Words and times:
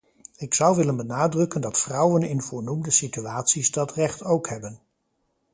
Ik 0.37 0.53
zou 0.53 0.75
willen 0.75 0.97
benadrukken 0.97 1.61
dat 1.61 1.79
vrouwen 1.79 2.23
in 2.23 2.41
voornoemde 2.41 2.91
situaties 2.91 3.71
dat 3.71 3.93
recht 3.93 4.23
ook 4.23 4.47
hebben. 4.49 4.79